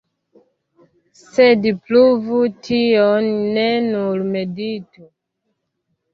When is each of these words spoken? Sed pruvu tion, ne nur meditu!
Sed 1.23 1.67
pruvu 1.89 2.39
tion, 2.69 3.29
ne 3.59 3.67
nur 3.91 4.27
meditu! 4.33 5.07